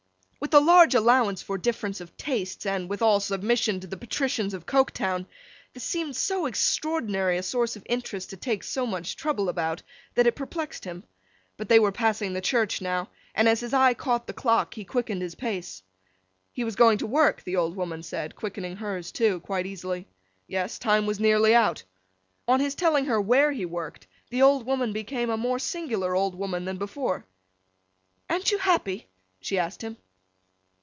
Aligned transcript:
With 0.41 0.55
a 0.55 0.59
large 0.59 0.95
allowance 0.95 1.43
for 1.43 1.59
difference 1.59 2.01
of 2.01 2.17
tastes, 2.17 2.65
and 2.65 2.89
with 2.89 2.99
all 3.03 3.19
submission 3.19 3.79
to 3.79 3.85
the 3.87 3.95
patricians 3.95 4.55
of 4.55 4.65
Coketown, 4.65 5.27
this 5.75 5.83
seemed 5.83 6.15
so 6.15 6.47
extraordinary 6.47 7.37
a 7.37 7.43
source 7.43 7.75
of 7.75 7.85
interest 7.85 8.31
to 8.31 8.37
take 8.37 8.63
so 8.63 8.87
much 8.87 9.15
trouble 9.15 9.49
about, 9.49 9.83
that 10.15 10.25
it 10.25 10.35
perplexed 10.35 10.83
him. 10.83 11.03
But 11.57 11.69
they 11.69 11.77
were 11.77 11.91
passing 11.91 12.33
the 12.33 12.41
church 12.41 12.81
now, 12.81 13.11
and 13.35 13.47
as 13.47 13.59
his 13.59 13.71
eye 13.71 13.93
caught 13.93 14.25
the 14.25 14.33
clock, 14.33 14.73
he 14.73 14.83
quickened 14.83 15.21
his 15.21 15.35
pace. 15.35 15.83
He 16.51 16.63
was 16.63 16.75
going 16.75 16.97
to 16.97 17.05
his 17.05 17.13
work? 17.13 17.43
the 17.43 17.55
old 17.55 17.75
woman 17.75 18.01
said, 18.01 18.35
quickening 18.35 18.77
hers, 18.77 19.11
too, 19.11 19.41
quite 19.41 19.67
easily. 19.67 20.07
Yes, 20.47 20.79
time 20.79 21.05
was 21.05 21.19
nearly 21.19 21.53
out. 21.53 21.83
On 22.47 22.59
his 22.59 22.73
telling 22.73 23.05
her 23.05 23.21
where 23.21 23.51
he 23.51 23.63
worked, 23.63 24.07
the 24.31 24.41
old 24.41 24.65
woman 24.65 24.91
became 24.91 25.29
a 25.29 25.37
more 25.37 25.59
singular 25.59 26.15
old 26.15 26.33
woman 26.33 26.65
than 26.65 26.77
before. 26.77 27.25
'An't 28.27 28.51
you 28.51 28.57
happy?' 28.57 29.07
she 29.39 29.59
asked 29.59 29.83
him. 29.83 29.97